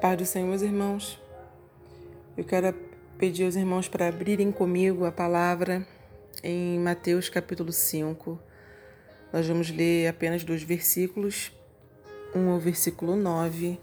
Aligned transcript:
Pai 0.00 0.16
do 0.16 0.24
Senhor, 0.24 0.48
meus 0.48 0.62
irmãos, 0.62 1.20
eu 2.34 2.42
quero 2.42 2.74
pedir 3.18 3.44
aos 3.44 3.54
irmãos 3.54 3.86
para 3.86 4.08
abrirem 4.08 4.50
comigo 4.50 5.04
a 5.04 5.12
palavra 5.12 5.86
em 6.42 6.78
Mateus 6.78 7.28
capítulo 7.28 7.70
5. 7.70 8.40
Nós 9.30 9.46
vamos 9.46 9.68
ler 9.68 10.08
apenas 10.08 10.42
dois 10.42 10.62
versículos, 10.62 11.52
um 12.34 12.48
ao 12.48 12.58
versículo 12.58 13.14
9, 13.14 13.78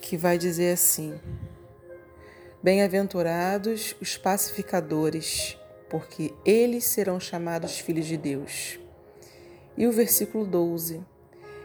que 0.00 0.16
vai 0.16 0.38
dizer 0.38 0.72
assim: 0.72 1.18
Bem-aventurados 2.62 3.96
os 4.00 4.16
pacificadores, 4.16 5.58
porque 5.90 6.32
eles 6.44 6.84
serão 6.84 7.18
chamados 7.18 7.80
filhos 7.80 8.06
de 8.06 8.16
Deus. 8.16 8.78
E 9.76 9.84
o 9.84 9.90
versículo 9.90 10.46
12: 10.46 11.04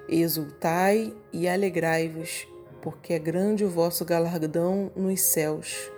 Exultai 0.09 1.13
e 1.31 1.47
alegrai-vos 1.47 2.47
porque 2.81 3.13
é 3.13 3.19
grande 3.19 3.63
o 3.65 3.69
vosso 3.69 4.03
galardão 4.05 4.91
nos 4.95 5.21
céus, 5.21 5.91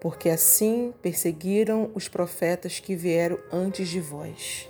porque 0.00 0.28
assim 0.28 0.92
perseguiram 1.02 1.90
os 1.94 2.08
profetas 2.08 2.80
que 2.80 2.94
vieram 2.94 3.38
antes 3.52 3.88
de 3.88 4.00
vós. 4.00 4.68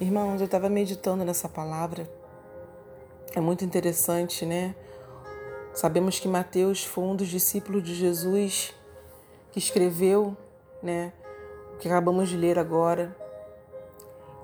Irmãos, 0.00 0.40
eu 0.40 0.44
estava 0.44 0.68
meditando 0.68 1.24
nessa 1.24 1.48
palavra. 1.48 2.08
É 3.34 3.40
muito 3.40 3.64
interessante, 3.64 4.46
né? 4.46 4.74
Sabemos 5.74 6.18
que 6.18 6.28
Mateus 6.28 6.84
foi 6.84 7.04
um 7.04 7.16
dos 7.16 7.28
discípulos 7.28 7.82
de 7.82 7.94
Jesus 7.94 8.74
que 9.52 9.58
escreveu, 9.58 10.36
né, 10.82 11.12
o 11.74 11.78
que 11.78 11.88
acabamos 11.88 12.28
de 12.28 12.36
ler 12.36 12.58
agora. 12.58 13.16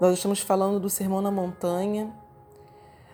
Nós 0.01 0.15
estamos 0.15 0.41
falando 0.41 0.81
do 0.81 0.91
Sermão 0.91 1.21
na 1.21 1.31
Montanha, 1.31 2.13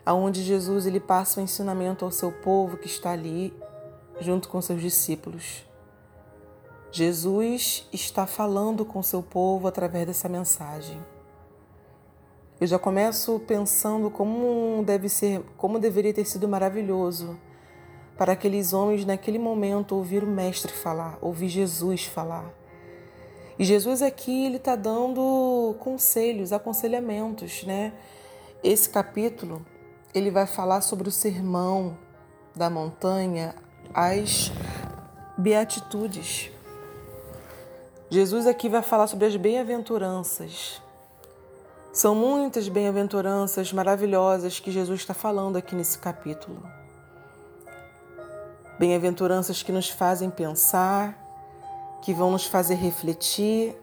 aonde 0.05 0.43
Jesus 0.43 0.87
ele 0.87 1.01
passa 1.01 1.41
o 1.41 1.43
ensinamento 1.43 2.05
ao 2.05 2.11
seu 2.11 2.33
povo 2.33 2.77
que 2.77 2.87
está 2.87 3.11
ali 3.11 3.55
junto 4.21 4.49
com 4.49 4.61
seus 4.61 4.81
discípulos. 4.81 5.65
Jesus 6.93 7.89
está 7.93 8.27
falando 8.27 8.85
com 8.85 9.03
seu 9.03 9.23
povo 9.23 9.69
através 9.69 10.07
dessa 10.07 10.29
mensagem. 10.29 11.01
Eu 12.61 12.67
já 12.67 12.79
começo 12.79 13.41
pensando 13.47 14.11
como 14.11 14.83
deve 14.85 15.09
ser, 15.09 15.41
como 15.57 15.79
deveria 15.79 16.13
ter 16.13 16.27
sido 16.27 16.47
maravilhoso 16.49 17.39
para 18.19 18.33
aqueles 18.33 18.75
homens 18.75 19.07
naquele 19.07 19.39
momento 19.39 19.97
ouvir 19.97 20.23
o 20.23 20.27
mestre 20.27 20.71
falar, 20.73 21.17
ouvir 21.23 21.49
Jesus 21.49 22.05
falar. 22.05 22.53
E 23.59 23.65
Jesus 23.65 24.03
aqui 24.03 24.45
ele 24.45 24.57
está 24.57 24.77
dando 24.77 25.75
conselhos, 25.79 26.53
aconselhamentos, 26.53 27.63
né? 27.65 27.95
Esse 28.63 28.91
capítulo 28.91 29.65
ele 30.15 30.31
vai 30.31 30.47
falar 30.47 30.81
sobre 30.81 31.09
o 31.09 31.13
sermão 31.13 31.97
da 32.55 32.69
montanha, 32.69 33.55
as 33.95 34.53
beatitudes. 35.39 36.51
Jesus 38.09 38.47
aqui 38.47 38.69
vai 38.69 38.83
falar 38.83 39.07
sobre 39.07 39.27
as 39.27 39.37
bem-aventuranças. 39.37 40.83
São 41.93 42.15
muitas 42.15 42.69
bem-aventuranças 42.69 43.73
maravilhosas 43.73 44.59
que 44.59 44.71
Jesus 44.71 45.01
está 45.01 45.15
falando 45.15 45.57
aqui 45.57 45.75
nesse 45.75 45.99
capítulo. 45.99 46.63
Bem-aventuranças 48.79 49.63
que 49.63 49.71
nos 49.71 49.89
fazem 49.89 50.31
pensar, 50.31 51.17
que 52.03 52.15
vão 52.15 52.31
nos 52.31 52.47
fazer 52.47 52.75
refletir 52.75 53.77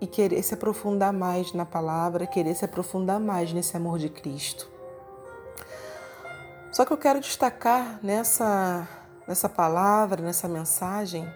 e 0.00 0.06
querer 0.06 0.42
se 0.42 0.54
aprofundar 0.54 1.12
mais 1.12 1.52
na 1.52 1.66
palavra, 1.66 2.26
querer 2.26 2.54
se 2.54 2.64
aprofundar 2.64 3.18
mais 3.18 3.52
nesse 3.52 3.76
amor 3.76 3.98
de 3.98 4.08
Cristo. 4.08 4.77
Só 6.78 6.84
que 6.84 6.92
eu 6.92 6.96
quero 6.96 7.18
destacar 7.18 7.98
nessa, 8.04 8.88
nessa 9.26 9.48
palavra, 9.48 10.22
nessa 10.22 10.46
mensagem, 10.46 11.28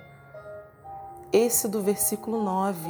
esse 1.32 1.66
do 1.66 1.82
versículo 1.82 2.44
9, 2.44 2.88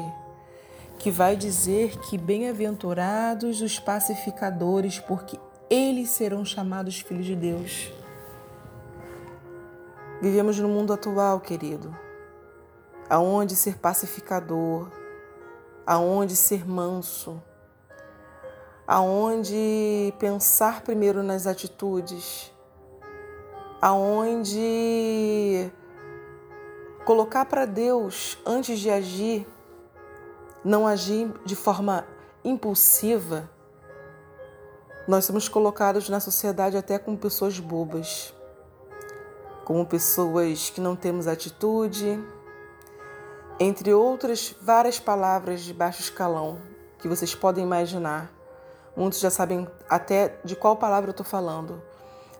que 0.98 1.10
vai 1.10 1.34
dizer 1.34 1.98
que 2.00 2.18
bem-aventurados 2.18 3.62
os 3.62 3.78
pacificadores, 3.78 4.98
porque 4.98 5.40
eles 5.70 6.10
serão 6.10 6.44
chamados 6.44 7.00
filhos 7.00 7.24
de 7.24 7.34
Deus. 7.34 7.90
Vivemos 10.20 10.58
no 10.58 10.68
mundo 10.68 10.92
atual, 10.92 11.40
querido, 11.40 11.96
aonde 13.08 13.56
ser 13.56 13.78
pacificador, 13.78 14.90
aonde 15.86 16.36
ser 16.36 16.68
manso, 16.68 17.42
aonde 18.86 20.12
pensar 20.18 20.82
primeiro 20.82 21.22
nas 21.22 21.46
atitudes, 21.46 22.52
aonde 23.80 25.70
colocar 27.04 27.44
para 27.44 27.64
Deus 27.64 28.38
antes 28.46 28.78
de 28.78 28.90
agir, 28.90 29.46
não 30.64 30.86
agir 30.86 31.32
de 31.44 31.56
forma 31.56 32.06
impulsiva, 32.44 33.50
nós 35.06 35.24
somos 35.24 35.48
colocados 35.48 36.08
na 36.08 36.20
sociedade 36.20 36.76
até 36.76 36.98
como 36.98 37.18
pessoas 37.18 37.58
bobas, 37.58 38.32
como 39.64 39.84
pessoas 39.84 40.70
que 40.70 40.80
não 40.80 40.94
temos 40.94 41.26
atitude, 41.26 42.22
entre 43.58 43.92
outras 43.92 44.54
várias 44.60 44.98
palavras 44.98 45.60
de 45.62 45.74
baixo 45.74 46.00
escalão 46.00 46.60
que 46.98 47.08
vocês 47.08 47.34
podem 47.34 47.64
imaginar. 47.64 48.41
Muitos 48.96 49.20
já 49.20 49.30
sabem 49.30 49.66
até 49.88 50.38
de 50.44 50.54
qual 50.54 50.76
palavra 50.76 51.08
eu 51.08 51.12
estou 51.12 51.24
falando. 51.24 51.82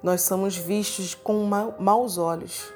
Nós 0.03 0.23
somos 0.23 0.57
vistos 0.57 1.15
com 1.15 1.45
ma 1.45 1.75
maus 1.79 2.19
olhos. 2.19 2.73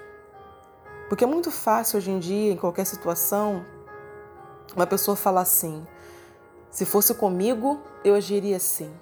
Porque 1.09 1.25
é 1.25 1.27
muito 1.27 1.51
fácil 1.51 1.99
hoje 1.99 2.11
em 2.11 2.19
dia, 2.19 2.53
em 2.53 2.57
qualquer 2.57 2.85
situação, 2.87 3.65
uma 4.75 4.87
pessoa 4.87 5.17
falar 5.17 5.43
assim: 5.43 5.87
se 6.71 6.85
fosse 6.85 7.15
comigo, 7.15 7.81
eu 8.05 8.15
agiria 8.15 8.57
assim. 8.57 8.93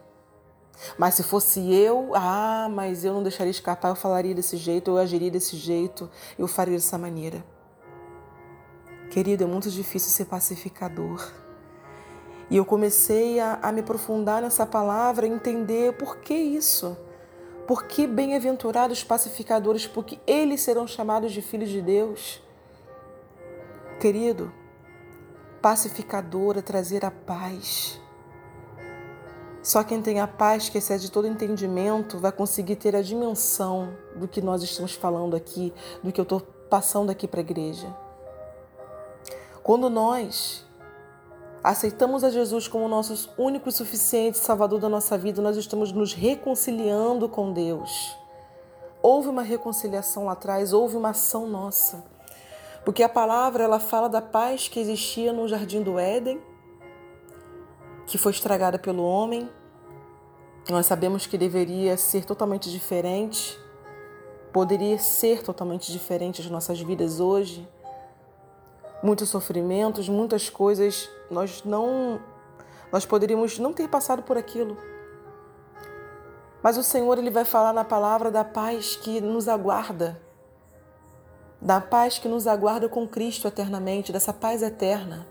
Mas 0.99 1.15
se 1.15 1.23
fosse 1.23 1.73
eu, 1.73 2.13
ah, 2.15 2.69
mas 2.71 3.05
eu 3.05 3.15
não 3.15 3.23
deixaria 3.23 3.51
escapar, 3.51 3.89
eu 3.89 3.95
falaria 3.95 4.35
desse 4.35 4.57
jeito, 4.57 4.91
eu 4.91 4.99
agiria 4.99 5.31
desse 5.31 5.57
jeito, 5.57 6.11
eu 6.39 6.49
faria 6.49 6.75
dessa 6.75 6.99
maneira. 6.99 7.45
Querido, 9.11 9.45
é 9.45 9.47
muito 9.47 9.71
difícil 9.71 10.11
ser 10.11 10.25
pacificador. 10.25 11.33
E 12.51 12.57
eu 12.57 12.65
comecei 12.65 13.41
a, 13.41 13.59
a 13.63 13.73
me 13.73 13.81
aprofundar 13.81 14.43
nessa 14.43 14.67
palavra, 14.67 15.27
entender 15.27 15.95
por 15.95 16.19
que 16.19 16.35
isso. 16.35 16.97
Por 17.67 17.85
que 17.85 18.07
bem-aventurados 18.07 19.03
pacificadores? 19.03 19.87
Porque 19.87 20.19
eles 20.27 20.61
serão 20.61 20.87
chamados 20.87 21.33
de 21.33 21.41
filhos 21.41 21.71
de 21.71 21.81
Deus. 21.81 22.43
Querido, 23.99 24.53
pacificador 25.63 26.59
é 26.59 26.63
trazer 26.63 27.05
a 27.05 27.11
paz. 27.11 27.99
Só 29.63 29.83
quem 29.83 30.03
tem 30.03 30.21
a 30.21 30.27
paz 30.27 30.69
que 30.69 30.77
excede 30.77 31.11
todo 31.11 31.27
entendimento 31.27 32.19
vai 32.19 32.31
conseguir 32.31 32.77
ter 32.77 32.95
a 32.95 33.01
dimensão 33.01 33.97
do 34.15 34.29
que 34.29 34.43
nós 34.43 34.63
estamos 34.63 34.93
falando 34.93 35.35
aqui, 35.35 35.73
do 36.03 36.13
que 36.13 36.21
eu 36.21 36.25
estou 36.25 36.43
passando 36.69 37.09
aqui 37.09 37.27
para 37.27 37.41
a 37.41 37.43
igreja. 37.43 37.87
Quando 39.63 39.89
nós 39.89 40.67
aceitamos 41.65 42.23
a 42.23 42.29
Jesus 42.29 42.69
como 42.69 42.87
nosso 42.87 43.31
único 43.39 43.71
e 43.71 43.73
suficiente 43.73 44.37
Salvador 44.37 44.79
da 44.79 44.89
nossa 44.89 45.17
vida, 45.17 45.41
nós 45.41 45.57
estamos 45.57 45.91
nos 45.93 46.13
reconciliando 46.13 47.27
com 47.27 47.55
Deus. 47.55 48.15
Houve 49.03 49.29
uma 49.29 49.43
reconciliação 49.43 50.27
lá 50.27 50.33
atrás, 50.33 50.75
houve 50.75 50.95
uma 50.95 51.11
ação 51.11 51.47
nossa. 51.47 52.05
Porque 52.85 53.03
a 53.03 53.09
palavra 53.09 53.65
ela 53.65 53.81
fala 53.81 54.11
da 54.11 54.21
paz 54.21 54.69
que 54.69 54.79
existia 54.79 55.33
no 55.33 55.49
jardim 55.49 55.83
do 55.83 55.99
Éden, 55.99 56.39
que 58.07 58.19
foi 58.19 58.33
estragada 58.33 58.79
pelo 58.79 59.03
homem. 59.03 59.49
Nós 60.69 60.85
sabemos 60.85 61.27
que 61.27 61.39
deveria 61.39 61.97
ser 61.97 62.27
totalmente 62.27 62.71
diferente, 62.71 63.59
poderia 64.53 64.99
ser 64.99 65.43
totalmente 65.43 65.91
diferente 65.91 66.43
as 66.43 66.51
nossas 66.51 66.79
vidas 66.79 67.21
hoje 67.21 67.67
muitos 69.05 69.29
sofrimentos, 69.29 70.09
muitas 70.09 70.49
coisas, 70.49 71.11
nós 71.31 71.63
não 71.63 72.19
nós 72.91 73.05
poderíamos 73.05 73.59
não 73.59 73.73
ter 73.73 73.87
passado 73.87 74.23
por 74.23 74.39
aquilo. 74.39 74.79
Mas 76.63 76.79
o 76.79 76.83
Senhor 76.83 77.19
ele 77.19 77.31
vai 77.31 77.45
falar 77.45 77.75
na 77.75 77.85
palavra 77.85 78.31
da 78.31 78.45
paz 78.45 78.97
que 78.97 79.21
nos 79.21 79.47
aguarda. 79.47 80.19
Da 81.61 81.81
paz 81.81 82.19
que 82.19 82.29
nos 82.29 82.47
aguarda 82.47 82.89
com 82.89 83.07
Cristo 83.07 83.47
eternamente, 83.47 84.13
dessa 84.13 84.33
paz 84.33 84.63
eterna. 84.63 85.27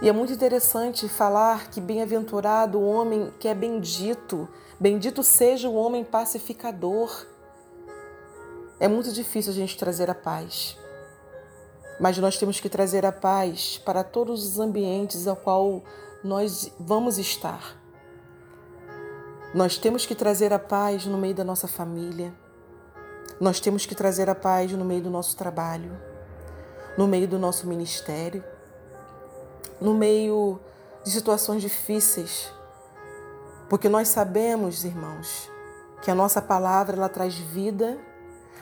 E 0.00 0.08
é 0.08 0.12
muito 0.12 0.32
interessante 0.32 1.08
falar 1.08 1.68
que 1.68 1.80
bem-aventurado 1.80 2.78
o 2.78 2.88
homem 2.88 3.30
que 3.38 3.48
é 3.48 3.54
bendito, 3.54 4.48
bendito 4.80 5.22
seja 5.22 5.68
o 5.68 5.74
homem 5.74 6.04
pacificador. 6.04 7.26
É 8.80 8.88
muito 8.88 9.12
difícil 9.12 9.52
a 9.52 9.56
gente 9.56 9.76
trazer 9.76 10.08
a 10.08 10.14
paz 10.14 10.78
mas 11.98 12.18
nós 12.18 12.38
temos 12.38 12.60
que 12.60 12.68
trazer 12.68 13.06
a 13.06 13.12
paz 13.12 13.80
para 13.84 14.04
todos 14.04 14.44
os 14.44 14.60
ambientes 14.60 15.26
ao 15.26 15.36
qual 15.36 15.82
nós 16.22 16.70
vamos 16.78 17.18
estar. 17.18 17.76
Nós 19.54 19.78
temos 19.78 20.04
que 20.04 20.14
trazer 20.14 20.52
a 20.52 20.58
paz 20.58 21.06
no 21.06 21.16
meio 21.16 21.34
da 21.34 21.44
nossa 21.44 21.66
família. 21.66 22.34
Nós 23.40 23.60
temos 23.60 23.86
que 23.86 23.94
trazer 23.94 24.28
a 24.28 24.34
paz 24.34 24.72
no 24.72 24.84
meio 24.84 25.02
do 25.02 25.10
nosso 25.10 25.36
trabalho, 25.36 25.96
no 26.96 27.06
meio 27.06 27.28
do 27.28 27.38
nosso 27.38 27.66
ministério, 27.66 28.44
no 29.80 29.94
meio 29.94 30.58
de 31.04 31.10
situações 31.10 31.62
difíceis, 31.62 32.52
porque 33.68 33.88
nós 33.88 34.08
sabemos, 34.08 34.84
irmãos, 34.84 35.50
que 36.02 36.10
a 36.10 36.14
nossa 36.14 36.40
palavra 36.40 36.96
ela 36.96 37.08
traz 37.08 37.34
vida, 37.34 37.98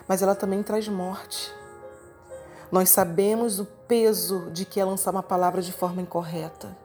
mas 0.07 0.21
ela 0.21 0.35
também 0.35 0.63
traz 0.63 0.87
morte. 0.87 1.53
Nós 2.71 2.89
sabemos 2.89 3.59
o 3.59 3.65
peso 3.65 4.49
de 4.51 4.65
que 4.65 4.79
é 4.79 4.85
lançar 4.85 5.11
uma 5.11 5.23
palavra 5.23 5.61
de 5.61 5.71
forma 5.71 6.01
incorreta, 6.01 6.75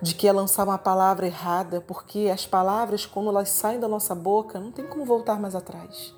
de 0.00 0.14
que 0.14 0.26
é 0.26 0.32
lançar 0.32 0.64
uma 0.64 0.78
palavra 0.78 1.26
errada, 1.26 1.80
porque 1.80 2.30
as 2.32 2.46
palavras, 2.46 3.06
quando 3.06 3.28
elas 3.28 3.50
saem 3.50 3.80
da 3.80 3.88
nossa 3.88 4.14
boca, 4.14 4.58
não 4.58 4.72
tem 4.72 4.86
como 4.86 5.04
voltar 5.04 5.38
mais 5.38 5.54
atrás. 5.54 6.14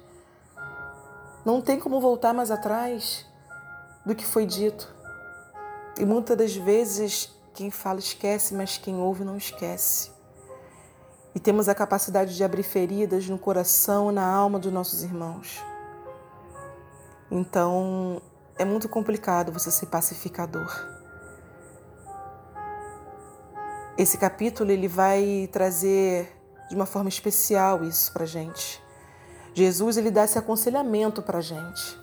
Não 1.44 1.60
tem 1.60 1.78
como 1.78 2.00
voltar 2.00 2.32
mais 2.32 2.50
atrás 2.50 3.24
do 4.04 4.14
que 4.14 4.24
foi 4.24 4.46
dito. 4.46 4.94
E 5.98 6.04
muitas 6.04 6.36
das 6.36 6.56
vezes 6.56 7.30
quem 7.54 7.70
fala 7.70 7.98
esquece, 7.98 8.54
mas 8.54 8.76
quem 8.76 9.00
ouve 9.00 9.24
não 9.24 9.36
esquece. 9.36 10.10
E 11.34 11.40
temos 11.40 11.68
a 11.68 11.74
capacidade 11.74 12.34
de 12.34 12.44
abrir 12.44 12.62
feridas 12.62 13.28
no 13.28 13.38
coração 13.38 14.10
na 14.10 14.26
alma 14.26 14.58
dos 14.58 14.72
nossos 14.72 15.02
irmãos. 15.02 15.62
Então, 17.30 18.20
é 18.58 18.64
muito 18.64 18.88
complicado 18.88 19.52
você 19.52 19.70
ser 19.70 19.86
pacificador. 19.86 20.70
Esse 23.98 24.18
capítulo 24.18 24.70
ele 24.70 24.88
vai 24.88 25.48
trazer 25.52 26.34
de 26.68 26.74
uma 26.74 26.86
forma 26.86 27.08
especial 27.08 27.84
isso 27.84 28.12
para 28.12 28.26
gente. 28.26 28.82
Jesus 29.54 29.96
ele 29.96 30.10
dá 30.10 30.24
esse 30.24 30.38
aconselhamento 30.38 31.22
para 31.22 31.40
gente. 31.40 31.98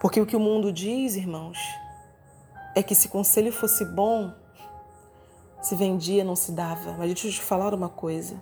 Porque 0.00 0.20
o 0.20 0.26
que 0.26 0.36
o 0.36 0.40
mundo 0.40 0.72
diz, 0.72 1.16
irmãos, 1.16 1.58
é 2.74 2.82
que 2.82 2.94
se 2.94 3.08
conselho 3.08 3.52
fosse 3.52 3.84
bom, 3.84 4.32
se 5.62 5.74
vendia, 5.74 6.22
não 6.22 6.36
se 6.36 6.52
dava. 6.52 6.92
Mas 6.92 7.08
deixa 7.08 7.28
eu 7.28 7.32
te 7.32 7.42
falar 7.42 7.74
uma 7.74 7.88
coisa. 7.88 8.40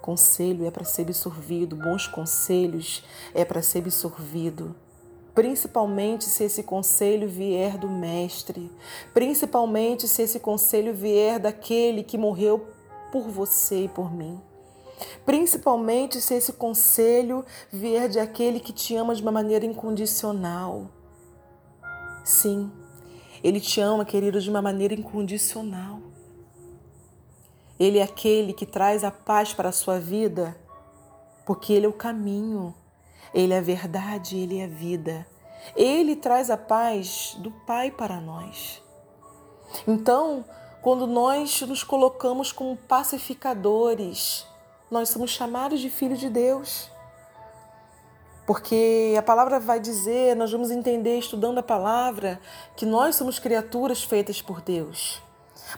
Conselho 0.00 0.66
é 0.66 0.70
para 0.70 0.84
ser 0.84 1.02
absorvido, 1.02 1.76
bons 1.76 2.06
conselhos 2.06 3.04
é 3.34 3.44
para 3.44 3.62
ser 3.62 3.78
absorvido. 3.78 4.76
Principalmente 5.34 6.24
se 6.24 6.44
esse 6.44 6.62
conselho 6.62 7.28
vier 7.28 7.76
do 7.76 7.88
Mestre, 7.88 8.70
principalmente 9.12 10.06
se 10.06 10.22
esse 10.22 10.38
conselho 10.38 10.94
vier 10.94 11.40
daquele 11.40 12.04
que 12.04 12.16
morreu 12.16 12.68
por 13.10 13.28
você 13.28 13.84
e 13.84 13.88
por 13.88 14.12
mim. 14.14 14.40
Principalmente 15.26 16.20
se 16.20 16.34
esse 16.34 16.52
conselho 16.52 17.44
vier 17.72 18.08
de 18.08 18.20
aquele 18.20 18.60
que 18.60 18.72
te 18.72 18.94
ama 18.94 19.14
de 19.14 19.22
uma 19.22 19.32
maneira 19.32 19.66
incondicional. 19.66 20.88
Sim, 22.24 22.70
ele 23.42 23.60
te 23.60 23.80
ama, 23.80 24.04
querido, 24.04 24.40
de 24.40 24.48
uma 24.48 24.62
maneira 24.62 24.94
incondicional. 24.94 26.00
Ele 27.78 27.98
é 27.98 28.02
aquele 28.02 28.52
que 28.52 28.64
traz 28.64 29.02
a 29.02 29.10
paz 29.10 29.52
para 29.52 29.70
a 29.70 29.72
sua 29.72 29.98
vida, 29.98 30.56
porque 31.44 31.72
ele 31.72 31.86
é 31.86 31.88
o 31.88 31.92
caminho, 31.92 32.72
ele 33.34 33.52
é 33.52 33.58
a 33.58 33.62
verdade, 33.62 34.38
ele 34.38 34.60
é 34.60 34.64
a 34.64 34.68
vida. 34.68 35.26
Ele 35.74 36.14
traz 36.14 36.50
a 36.50 36.56
paz 36.56 37.36
do 37.38 37.50
Pai 37.50 37.90
para 37.90 38.20
nós. 38.20 38.80
Então, 39.88 40.44
quando 40.80 41.06
nós 41.06 41.60
nos 41.62 41.82
colocamos 41.82 42.52
como 42.52 42.76
pacificadores, 42.76 44.46
nós 44.90 45.08
somos 45.08 45.32
chamados 45.32 45.80
de 45.80 45.90
filhos 45.90 46.20
de 46.20 46.30
Deus. 46.30 46.88
Porque 48.46 49.14
a 49.18 49.22
palavra 49.22 49.58
vai 49.58 49.80
dizer, 49.80 50.36
nós 50.36 50.52
vamos 50.52 50.70
entender 50.70 51.18
estudando 51.18 51.58
a 51.58 51.62
palavra, 51.62 52.40
que 52.76 52.86
nós 52.86 53.16
somos 53.16 53.38
criaturas 53.38 54.04
feitas 54.04 54.40
por 54.40 54.60
Deus. 54.60 55.20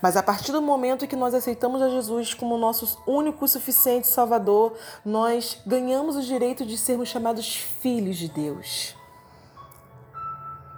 Mas 0.02 0.16
a 0.16 0.22
partir 0.22 0.52
do 0.52 0.60
momento 0.60 1.06
que 1.06 1.16
nós 1.16 1.34
aceitamos 1.34 1.80
a 1.80 1.88
Jesus 1.88 2.34
como 2.34 2.58
nosso 2.58 3.02
único 3.06 3.44
e 3.44 3.48
suficiente 3.48 4.06
Salvador, 4.06 4.76
nós 5.04 5.58
ganhamos 5.66 6.16
o 6.16 6.22
direito 6.22 6.64
de 6.64 6.76
sermos 6.76 7.08
chamados 7.08 7.56
filhos 7.56 8.16
de 8.16 8.28
Deus. 8.28 8.94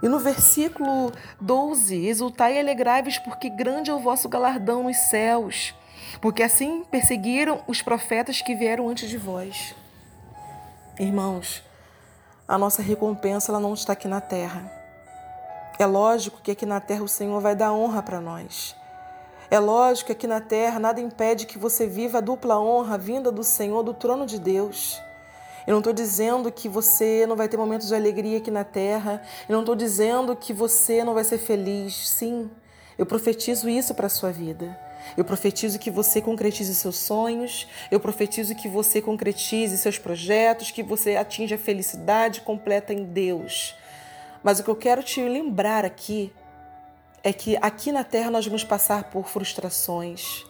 E 0.01 0.07
no 0.07 0.19
versículo 0.19 1.11
12: 1.41 2.07
Exultai 2.07 2.55
e 2.55 2.59
alegrai-vos, 2.59 3.17
porque 3.19 3.49
grande 3.49 3.91
é 3.91 3.93
o 3.93 3.99
vosso 3.99 4.29
galardão 4.29 4.83
nos 4.83 4.97
céus 4.97 5.73
porque 6.21 6.43
assim 6.43 6.83
perseguiram 6.89 7.61
os 7.67 7.81
profetas 7.81 8.41
que 8.41 8.55
vieram 8.55 8.89
antes 8.89 9.09
de 9.09 9.17
vós. 9.17 9.75
Irmãos, 10.99 11.63
a 12.47 12.57
nossa 12.57 12.81
recompensa 12.81 13.51
ela 13.51 13.59
não 13.59 13.73
está 13.73 13.93
aqui 13.93 14.07
na 14.07 14.19
terra. 14.19 14.71
É 15.77 15.85
lógico 15.85 16.41
que 16.41 16.51
aqui 16.51 16.65
na 16.65 16.81
terra 16.81 17.03
o 17.03 17.07
Senhor 17.07 17.39
vai 17.39 17.55
dar 17.55 17.71
honra 17.71 18.01
para 18.01 18.19
nós. 18.19 18.75
É 19.51 19.57
lógico 19.57 20.07
que 20.07 20.11
aqui 20.11 20.27
na 20.27 20.39
terra 20.39 20.79
nada 20.79 21.01
impede 21.01 21.47
que 21.47 21.57
você 21.57 21.87
viva 21.87 22.19
a 22.19 22.21
dupla 22.21 22.59
honra 22.59 22.99
vinda 22.99 23.31
do 23.31 23.43
Senhor, 23.43 23.81
do 23.81 23.95
trono 23.95 24.25
de 24.25 24.37
Deus. 24.37 25.01
Eu 25.65 25.71
não 25.71 25.79
estou 25.79 25.93
dizendo 25.93 26.51
que 26.51 26.69
você 26.69 27.25
não 27.27 27.35
vai 27.35 27.47
ter 27.47 27.57
momentos 27.57 27.87
de 27.87 27.95
alegria 27.95 28.37
aqui 28.37 28.51
na 28.51 28.63
terra. 28.63 29.23
Eu 29.47 29.53
não 29.53 29.61
estou 29.61 29.75
dizendo 29.75 30.35
que 30.35 30.53
você 30.53 31.03
não 31.03 31.15
vai 31.15 31.23
ser 31.23 31.39
feliz. 31.39 32.09
Sim, 32.09 32.49
eu 32.97 33.05
profetizo 33.05 33.67
isso 33.67 33.95
para 33.95 34.05
a 34.05 34.09
sua 34.09 34.31
vida. 34.31 34.79
Eu 35.17 35.25
profetizo 35.25 35.79
que 35.79 35.89
você 35.89 36.21
concretize 36.21 36.73
seus 36.75 36.97
sonhos, 36.97 37.67
eu 37.89 37.99
profetizo 37.99 38.53
que 38.53 38.67
você 38.67 39.01
concretize 39.01 39.77
seus 39.77 39.97
projetos, 39.97 40.71
que 40.71 40.83
você 40.83 41.15
atinja 41.15 41.55
a 41.55 41.59
felicidade 41.59 42.41
completa 42.41 42.93
em 42.93 43.05
Deus. 43.05 43.75
Mas 44.43 44.59
o 44.59 44.63
que 44.63 44.69
eu 44.69 44.75
quero 44.75 45.01
te 45.01 45.21
lembrar 45.21 45.85
aqui 45.85 46.31
é 47.23 47.33
que 47.33 47.57
aqui 47.61 47.91
na 47.91 48.03
terra 48.03 48.31
nós 48.31 48.45
vamos 48.45 48.63
passar 48.63 49.05
por 49.05 49.27
frustrações. 49.27 50.45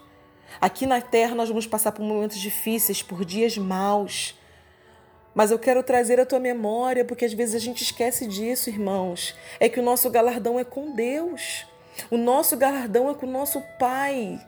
Aqui 0.60 0.86
na 0.86 1.00
terra 1.00 1.34
nós 1.34 1.48
vamos 1.48 1.66
passar 1.66 1.92
por 1.92 2.02
momentos 2.02 2.38
difíceis, 2.38 3.02
por 3.02 3.24
dias 3.24 3.56
maus. 3.56 4.38
Mas 5.34 5.50
eu 5.50 5.58
quero 5.58 5.82
trazer 5.82 6.18
a 6.20 6.26
tua 6.26 6.40
memória, 6.40 7.04
porque 7.04 7.24
às 7.24 7.32
vezes 7.32 7.54
a 7.54 7.58
gente 7.58 7.82
esquece 7.82 8.26
disso, 8.26 8.68
irmãos. 8.68 9.34
É 9.58 9.68
que 9.68 9.80
o 9.80 9.82
nosso 9.82 10.10
galardão 10.10 10.58
é 10.58 10.64
com 10.64 10.92
Deus. 10.92 11.66
O 12.10 12.16
nosso 12.16 12.56
galardão 12.56 13.08
é 13.10 13.14
com 13.14 13.26
o 13.26 13.30
nosso 13.30 13.62
Pai. 13.78 14.40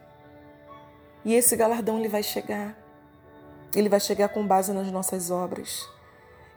E 1.25 1.35
esse 1.35 1.57
galardão 1.57 1.99
ele 1.99 2.09
vai 2.09 2.23
chegar. 2.23 2.77
Ele 3.75 3.89
vai 3.89 4.01
chegar 4.01 4.29
com 4.29 4.47
base 4.47 4.73
nas 4.73 4.91
nossas 4.91 5.31
obras. 5.31 5.89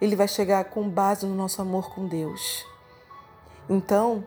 Ele 0.01 0.15
vai 0.15 0.27
chegar 0.27 0.65
com 0.65 0.89
base 0.89 1.25
no 1.25 1.35
nosso 1.35 1.61
amor 1.61 1.93
com 1.93 2.07
Deus. 2.07 2.65
Então, 3.69 4.25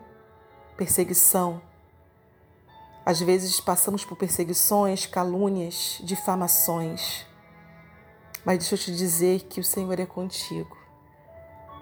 perseguição. 0.79 1.61
Às 3.05 3.21
vezes 3.21 3.61
passamos 3.61 4.05
por 4.05 4.17
perseguições, 4.17 5.07
calúnias, 5.07 5.99
difamações. 6.05 7.27
Mas 8.45 8.59
deixa 8.59 8.77
eu 8.77 8.79
te 8.79 8.95
dizer 8.95 9.41
que 9.43 9.59
o 9.61 9.65
Senhor 9.65 9.99
é 9.99 10.07
contigo. 10.07 10.79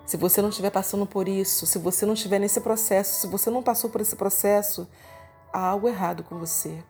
Se 0.07 0.17
você 0.17 0.41
não 0.41 0.49
estiver 0.49 0.71
passando 0.71 1.05
por 1.05 1.29
isso, 1.29 1.67
se 1.67 1.79
você 1.79 2.07
não 2.07 2.15
estiver 2.15 2.39
nesse 2.39 2.61
processo, 2.61 3.21
se 3.21 3.27
você 3.27 3.51
não 3.51 3.63
passou 3.63 3.91
por 3.91 4.01
esse 4.01 4.17
processo, 4.17 4.89
há 5.53 5.61
algo 5.61 5.89
errado 5.89 6.25
com 6.25 6.39
você. 6.39 6.83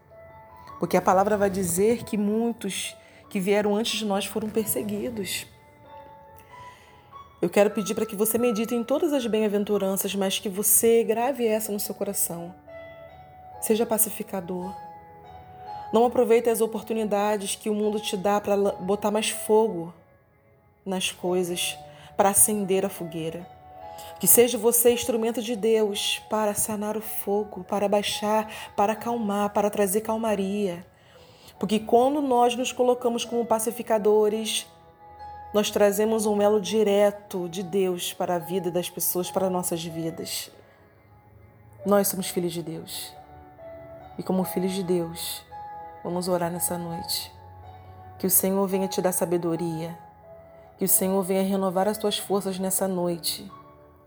Porque 0.78 0.96
a 0.96 1.02
palavra 1.02 1.36
vai 1.36 1.50
dizer 1.50 2.04
que 2.04 2.16
muitos 2.16 2.96
que 3.28 3.40
vieram 3.40 3.74
antes 3.74 3.98
de 3.98 4.04
nós 4.04 4.26
foram 4.26 4.48
perseguidos. 4.48 5.46
Eu 7.40 7.50
quero 7.50 7.70
pedir 7.70 7.94
para 7.94 8.06
que 8.06 8.16
você 8.16 8.38
medite 8.38 8.74
em 8.74 8.82
todas 8.82 9.12
as 9.12 9.26
bem-aventuranças, 9.26 10.14
mas 10.14 10.38
que 10.38 10.48
você 10.48 11.04
grave 11.04 11.46
essa 11.46 11.70
no 11.70 11.78
seu 11.78 11.94
coração. 11.94 12.54
Seja 13.60 13.84
pacificador. 13.84 14.74
Não 15.92 16.06
aproveite 16.06 16.48
as 16.48 16.62
oportunidades 16.62 17.54
que 17.54 17.68
o 17.68 17.74
mundo 17.74 18.00
te 18.00 18.16
dá 18.16 18.40
para 18.40 18.56
botar 18.56 19.10
mais 19.10 19.28
fogo 19.28 19.92
nas 20.84 21.12
coisas 21.12 21.76
para 22.16 22.30
acender 22.30 22.86
a 22.86 22.88
fogueira. 22.88 23.46
Que 24.18 24.26
seja 24.26 24.56
você 24.56 24.90
instrumento 24.90 25.42
de 25.42 25.54
Deus 25.54 26.22
para 26.30 26.54
sanar 26.54 26.96
o 26.96 27.02
fogo, 27.02 27.64
para 27.64 27.86
baixar, 27.86 28.50
para 28.74 28.94
acalmar, 28.94 29.50
para 29.50 29.68
trazer 29.68 30.00
calmaria. 30.00 30.86
Porque 31.58 31.78
quando 31.78 32.22
nós 32.22 32.56
nos 32.56 32.72
colocamos 32.72 33.26
como 33.26 33.44
pacificadores, 33.44 34.66
nós 35.52 35.70
trazemos 35.70 36.26
um 36.26 36.42
elo 36.42 36.60
direto 36.60 37.48
de 37.48 37.62
Deus 37.62 38.12
para 38.12 38.34
a 38.34 38.38
vida 38.38 38.70
das 38.70 38.90
pessoas, 38.90 39.30
para 39.30 39.48
nossas 39.48 39.84
vidas. 39.84 40.50
Nós 41.84 42.08
somos 42.08 42.28
filhos 42.28 42.52
de 42.52 42.62
Deus. 42.62 43.14
E 44.18 44.22
como 44.22 44.44
filhos 44.44 44.72
de 44.72 44.82
Deus, 44.82 45.42
vamos 46.02 46.28
orar 46.28 46.50
nessa 46.50 46.76
noite. 46.76 47.32
Que 48.18 48.26
o 48.26 48.30
Senhor 48.30 48.66
venha 48.66 48.88
te 48.88 49.00
dar 49.00 49.12
sabedoria, 49.12 49.96
que 50.78 50.84
o 50.84 50.88
Senhor 50.88 51.22
venha 51.22 51.42
renovar 51.42 51.86
as 51.86 51.98
tuas 51.98 52.18
forças 52.18 52.58
nessa 52.58 52.88
noite 52.88 53.50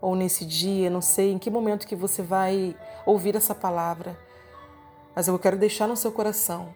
ou 0.01 0.15
nesse 0.15 0.45
dia, 0.45 0.89
não 0.89 1.01
sei 1.01 1.31
em 1.31 1.37
que 1.37 1.49
momento 1.49 1.87
que 1.87 1.95
você 1.95 2.21
vai 2.21 2.75
ouvir 3.05 3.35
essa 3.35 3.53
palavra. 3.53 4.17
Mas 5.15 5.27
eu 5.27 5.37
quero 5.37 5.57
deixar 5.57 5.87
no 5.87 5.97
seu 5.97 6.11
coração 6.11 6.73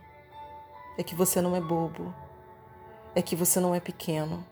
é 0.98 1.03
que 1.03 1.15
você 1.15 1.41
não 1.41 1.55
é 1.55 1.62
bobo. 1.62 2.13
É 3.15 3.22
que 3.22 3.36
você 3.36 3.60
não 3.60 3.74
é 3.74 3.79
pequeno. 3.79 4.46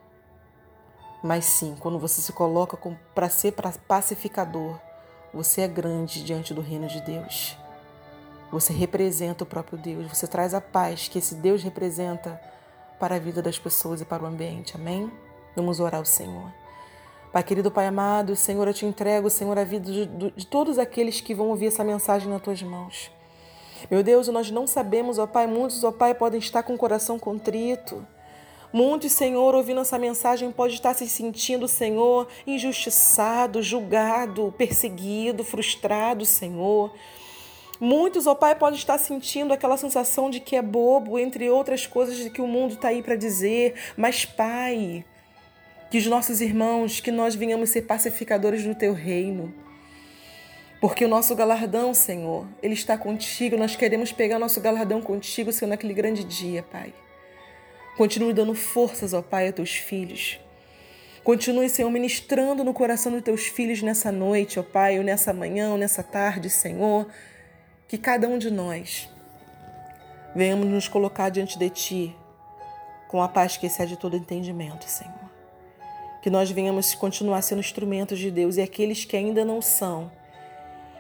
Mas 1.24 1.46
sim, 1.46 1.76
quando 1.80 2.00
você 2.00 2.22
se 2.22 2.34
coloca 2.34 2.78
para 3.14 3.30
ser 3.30 3.54
pacificador, 3.88 4.80
você 5.34 5.62
é 5.62 5.68
grande 5.68 6.24
diante 6.24 6.54
do 6.54 6.62
reino 6.62 6.88
de 6.88 7.00
Deus. 7.02 7.58
Você 8.52 8.74
representa 8.74 9.44
o 9.44 9.48
próprio 9.48 9.78
Deus, 9.78 10.08
você 10.08 10.28
traz 10.28 10.54
a 10.54 10.60
paz 10.60 11.08
que 11.08 11.20
esse 11.20 11.36
Deus 11.36 11.64
representa 11.64 12.42
para 13.00 13.16
a 13.16 13.20
vida 13.20 13.42
das 13.42 13.58
pessoas 13.58 14.02
e 14.02 14.06
para 14.06 14.24
o 14.24 14.26
ambiente. 14.26 14.76
Amém? 14.76 15.12
Vamos 15.56 15.80
orar 15.80 16.00
ao 16.00 16.06
Senhor. 16.06 16.52
Pai 17.32 17.44
querido, 17.44 17.72
Pai 17.72 17.88
amado, 17.88 18.36
Senhor, 18.36 18.68
eu 18.68 18.74
te 18.74 18.86
entrego, 18.86 19.30
Senhor, 19.30 19.58
a 19.58 19.64
vida 19.64 19.90
de, 19.90 20.06
de 20.32 20.46
todos 20.46 20.78
aqueles 20.78 21.22
que 21.22 21.34
vão 21.34 21.48
ouvir 21.48 21.68
essa 21.68 21.84
mensagem 21.84 22.30
nas 22.30 22.42
tuas 22.42 22.62
mãos. 22.62 23.10
Meu 23.90 24.04
Deus, 24.04 24.28
nós 24.28 24.52
não 24.52 24.68
sabemos, 24.68 25.18
ó 25.18 25.26
Pai, 25.26 25.48
muitos, 25.48 25.84
ó 25.84 25.92
Pai, 25.92 26.14
podem 26.14 26.40
estar 26.40 26.62
com 26.62 26.74
o 26.74 26.78
coração 26.78 27.18
contrito. 27.18 28.06
Muitos, 28.74 29.12
Senhor, 29.12 29.54
ouvindo 29.54 29.82
essa 29.82 30.00
mensagem, 30.00 30.50
pode 30.50 30.76
estar 30.76 30.94
se 30.94 31.08
sentindo, 31.08 31.68
Senhor, 31.68 32.28
injustiçado, 32.48 33.62
julgado, 33.62 34.54
perseguido, 34.58 35.44
frustrado, 35.44 36.26
Senhor. 36.26 36.94
Muitos, 37.80 38.28
ó 38.28 38.36
Pai, 38.36 38.56
podem 38.56 38.78
estar 38.78 38.98
sentindo 38.98 39.54
aquela 39.54 39.76
sensação 39.76 40.30
de 40.30 40.40
que 40.40 40.56
é 40.56 40.62
bobo, 40.62 41.20
entre 41.20 41.50
outras 41.50 41.86
coisas 41.86 42.32
que 42.32 42.42
o 42.42 42.48
mundo 42.48 42.76
está 42.76 42.90
aí 42.90 43.04
para 43.04 43.16
dizer. 43.16 43.74
Mas, 43.98 44.24
Pai, 44.24 45.04
que 45.90 45.98
os 45.98 46.06
nossos 46.06 46.40
irmãos, 46.40 47.02
que 47.02 47.12
nós 47.12 47.36
venhamos 47.36 47.72
ser 47.72 47.82
pacificadores 47.82 48.64
do 48.64 48.74
Teu 48.74 48.94
reino. 48.94 49.54
Porque 50.80 51.04
o 51.04 51.08
nosso 51.10 51.36
galardão, 51.36 51.94
Senhor, 51.94 52.48
ele 52.64 52.74
está 52.74 52.98
contigo. 52.98 53.58
Nós 53.58 53.76
queremos 53.76 54.12
pegar 54.12 54.40
nosso 54.40 54.62
galardão 54.62 55.02
contigo, 55.02 55.52
Senhor, 55.52 55.70
naquele 55.70 55.94
grande 55.94 56.24
dia, 56.24 56.64
Pai. 56.64 56.94
Continue 58.02 58.34
dando 58.34 58.56
forças, 58.56 59.14
ó 59.14 59.22
Pai, 59.22 59.48
a 59.48 59.54
teus 59.54 59.76
filhos. 59.76 60.40
Continue, 61.24 61.70
Senhor, 61.70 61.92
ministrando 61.92 62.64
no 62.64 62.74
coração 62.74 63.12
dos 63.12 63.22
teus 63.22 63.46
filhos 63.46 63.84
nessa 63.84 64.12
noite, 64.12 64.60
ó 64.60 64.64
Pai, 64.64 64.98
ou 64.98 65.04
nessa 65.04 65.32
manhã, 65.32 65.72
ou 65.72 65.78
nessa 65.78 66.02
tarde, 66.02 66.50
Senhor 66.50 67.06
que 67.92 67.98
cada 67.98 68.26
um 68.26 68.38
de 68.38 68.50
nós 68.50 69.10
venhamos 70.34 70.66
nos 70.66 70.88
colocar 70.88 71.28
diante 71.28 71.60
de 71.60 71.70
Ti 71.70 72.16
com 73.10 73.22
a 73.22 73.28
paz 73.28 73.58
que 73.58 73.66
excede 73.66 73.98
todo 73.98 74.16
entendimento, 74.16 74.86
Senhor. 74.86 75.30
Que 76.22 76.30
nós 76.30 76.50
venhamos 76.50 76.96
continuar 76.96 77.42
sendo 77.42 77.60
instrumentos 77.60 78.18
de 78.18 78.32
Deus 78.32 78.56
e 78.56 78.62
aqueles 78.62 79.04
que 79.04 79.18
ainda 79.18 79.44
não 79.44 79.62
são, 79.62 80.10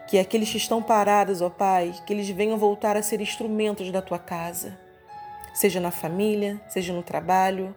que 0.05 0.19
aqueles 0.19 0.51
que 0.51 0.57
estão 0.57 0.83
parados, 0.83 1.41
ó 1.41 1.49
Pai, 1.49 1.95
que 2.05 2.11
eles 2.11 2.27
venham 2.27 2.57
voltar 2.57 2.97
a 2.97 3.01
ser 3.01 3.21
instrumentos 3.21 3.89
da 3.89 4.01
Tua 4.01 4.19
casa, 4.19 4.77
seja 5.53 5.79
na 5.79 5.91
família, 5.91 6.59
seja 6.67 6.93
no 6.93 7.03
trabalho 7.03 7.75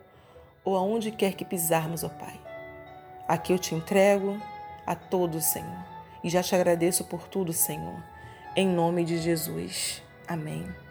ou 0.65 0.77
aonde 0.77 1.11
quer 1.11 1.35
que 1.35 1.45
pisarmos, 1.45 2.05
ó 2.05 2.09
Pai. 2.09 2.41
Aqui 3.29 3.53
eu 3.53 3.59
te 3.59 3.75
entrego 3.75 4.41
a 4.87 4.95
todos, 4.95 5.45
Senhor, 5.45 5.85
e 6.23 6.29
já 6.29 6.43
te 6.43 6.55
agradeço 6.55 7.05
por 7.05 7.27
tudo, 7.29 7.53
Senhor 7.53 8.15
em 8.57 8.69
nome 8.69 9.05
de 9.05 9.19
Jesus. 9.19 10.03
Amém. 10.27 10.84